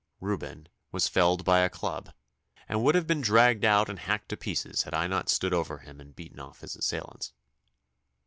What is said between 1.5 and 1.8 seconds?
a